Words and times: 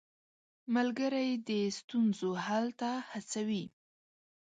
ملګری 0.75 1.29
د 1.47 1.49
ستونزو 1.77 2.29
حل 2.45 2.65
ته 2.79 2.91
هڅوي. 3.11 3.65